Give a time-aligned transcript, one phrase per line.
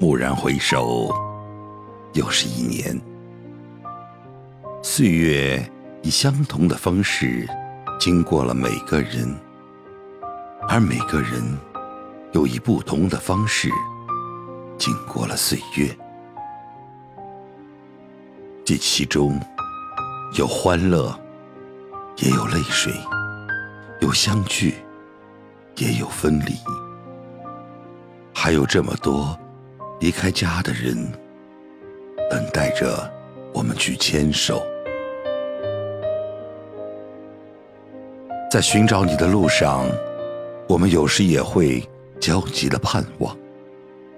[0.00, 1.14] 蓦然回首，
[2.14, 2.98] 又是一年。
[4.82, 5.70] 岁月
[6.02, 7.46] 以相同的方式
[7.98, 9.38] 经过了每个人，
[10.66, 11.42] 而每个人
[12.32, 13.68] 又以不同的方式
[14.78, 15.94] 经过了岁月。
[18.64, 19.38] 这其中
[20.38, 21.14] 有欢乐，
[22.16, 22.90] 也有泪水；
[24.00, 24.76] 有相聚，
[25.76, 26.54] 也有分离。
[28.32, 29.38] 还有这么多
[30.00, 30.96] 离开家的人，
[32.30, 33.08] 等待着
[33.52, 34.62] 我们去牵手。
[38.50, 39.86] 在寻找你的路上，
[40.66, 41.86] 我们有时也会
[42.18, 43.36] 焦急的盼望，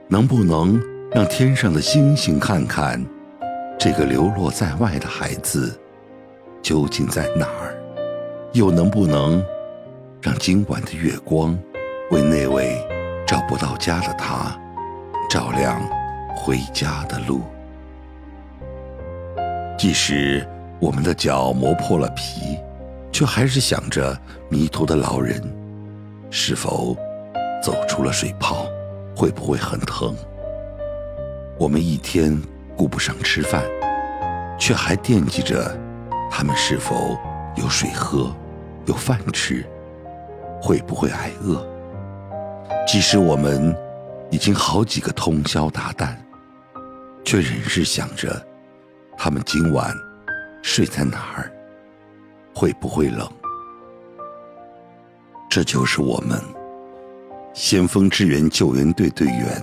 [0.07, 3.05] 能不能让天上的星星看看，
[3.77, 5.77] 这个流落在外的孩子
[6.63, 7.77] 究竟在哪儿？
[8.53, 9.45] 又能不能
[10.21, 11.59] 让今晚的月光
[12.13, 12.79] 为那位
[13.27, 14.57] 找不到家的他
[15.33, 15.81] 照亮
[16.37, 17.41] 回家的路？
[19.79, 20.47] 即使
[20.79, 22.59] 我们的脚磨破了皮。
[23.11, 25.41] 却还是想着迷途的老人，
[26.31, 26.97] 是否
[27.63, 28.67] 走出了水泡，
[29.15, 30.15] 会不会很疼？
[31.59, 32.39] 我们一天
[32.75, 33.63] 顾不上吃饭，
[34.59, 35.79] 却还惦记着
[36.31, 37.19] 他们是否
[37.57, 38.35] 有水喝，
[38.87, 39.63] 有饭吃，
[40.61, 41.63] 会不会挨饿？
[42.87, 43.77] 即使我们
[44.33, 46.17] 已经好几个通宵达旦，
[47.23, 48.45] 却仍是想着
[49.17, 49.95] 他们今晚
[50.63, 51.53] 睡在哪儿。
[52.55, 53.31] 会不会冷？
[55.51, 56.41] 这就是我们
[57.55, 59.63] 先锋支援救援队队员，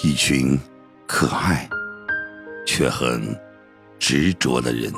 [0.00, 0.58] 一群
[1.06, 1.68] 可爱
[2.66, 3.36] 却很
[3.98, 4.92] 执着的人。